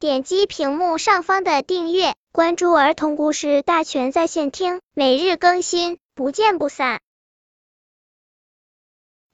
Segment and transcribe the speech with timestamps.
[0.00, 7.00] 点击屏幕上方的订阅，关注儿童故事大全在线听，每日更新，不见不散。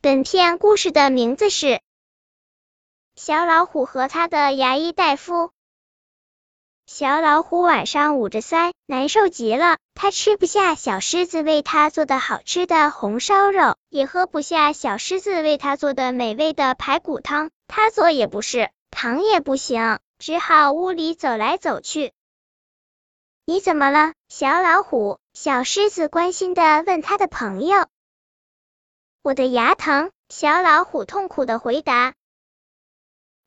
[0.00, 1.66] 本片故事的名字是
[3.14, 5.34] 《小老虎和他的牙医大夫》。
[6.86, 9.76] 小老虎晚上捂着腮，难受极了。
[9.92, 17.50] 他吃不下小狮子为他做的好吃的红烧肉，也喝不下小狮子为他做的美味的排骨汤。
[17.68, 22.12] 他做也不是，躺也不行，只好屋里走来走去。
[23.46, 25.18] 你怎么了，小老虎？
[25.34, 27.86] 小狮子关心的问他的朋友。
[29.22, 32.14] 我的牙疼，小老虎痛苦的回答。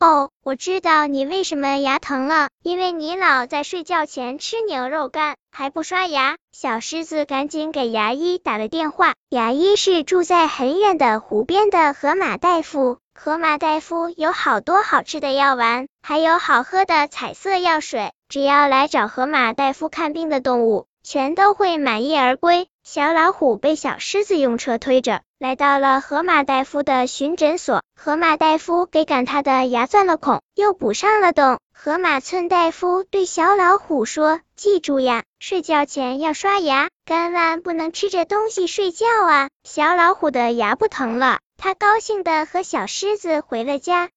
[0.00, 6.36] 哦，我知道你为什么牙疼了，因为你老在睡觉前吃牛肉干，还不刷牙。
[6.52, 12.98] 小狮子赶紧给牙医打了电话，牙医是住在很远的湖边的河马大夫。
[13.24, 22.68] 河马大夫有好多好吃的药丸，还有好喝的彩色药水，只要来找河马大夫看病的动物，全都会满意而归。
[22.82, 25.22] 小老虎被小狮子用车推着。
[25.38, 31.58] 来到了河马大夫的巡诊所，河马大夫给赶他的牙钻了孔，又补上了洞。
[31.72, 44.10] 河马村大夫对小老虎说：“记住呀，睡觉前要刷牙，千万不能吃着东西睡觉啊。”小老虎的牙不疼了，他高兴的和小狮子回了家。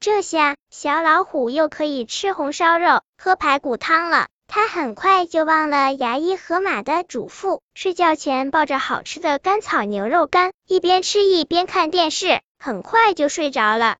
[0.00, 4.28] 这下小老虎又可以吃红烧肉，喝排骨汤了。
[4.46, 13.98] 他很快就忘了牙医河马的嘱咐，睡觉前抱着好吃的甘草牛肉干，一边吃一边看电视，很快就睡着了。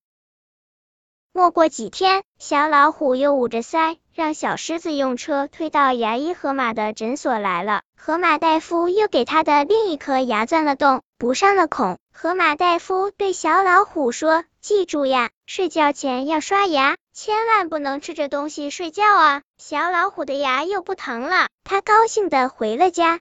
[1.35, 7.83] 没过几天，小老虎又捂着腮，让小狮子用车推到牙医河马的诊所来了。
[7.95, 11.99] 河马大夫又给他的另一颗牙钻了洞，补上了孔。
[12.13, 19.43] 河马大夫对小老虎说：“记住呀，睡觉前要刷牙。”千万不能吃着东西睡觉啊！
[19.57, 23.21] 小老虎的牙又不疼了，他高兴的回了家。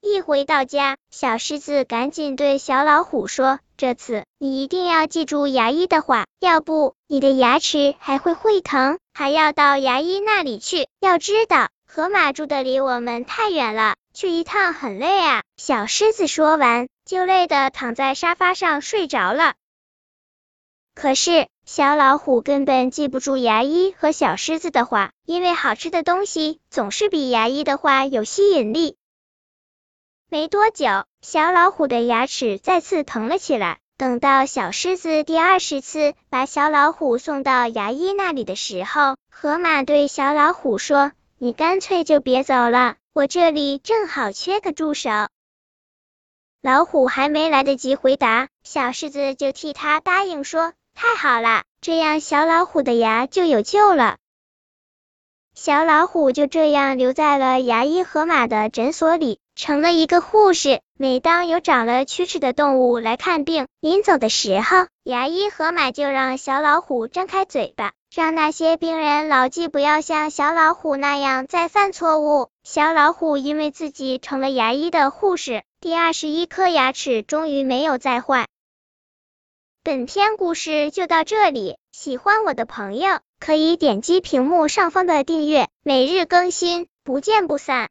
[0.00, 10.86] 一回到家，小狮子赶紧对小老虎说：“这次你一定要记住牙医的话，要不你的牙齿还会会疼，还要到牙医那里去。
[11.00, 19.54] 要知道，河马住的离我们太远了，去一趟很累啊。”小狮子说完，就累得躺在沙发上睡着了。
[20.94, 21.48] 可是。
[21.64, 28.96] 小老虎根本记不住牙医和小狮子的话，因为好吃的东西总是比牙医的话有吸引力。
[30.28, 33.78] 没多久，小老虎的牙齿再次疼了起来。
[33.96, 45.10] 等到小狮子第二十次把小老虎送到牙医那里的时候，河马对小老虎说：“你干脆就别走了，我这里正好缺个助手。”
[46.62, 50.72] 老虎还没来得及回答，小狮子就替他答应说。
[50.94, 54.18] 太好了，这样小老虎的牙就有救了。
[55.54, 60.80] 小老虎就这样留在了牙医河马的诊所里，成了一个护士。
[60.96, 72.50] 每当有长了龋齿的动物来看病，临走的时候，牙医河马就让小老虎张开嘴巴，让那些病人牢记不要像小老虎那样再犯错误。
[72.62, 78.48] 小老虎因为自己成了牙医的护士，第二十一颗牙齿终于没有再坏。
[79.82, 87.90] 本篇故事就到这里，喜欢我的朋友可以点击屏幕上方的订阅，每日更新，不见不散。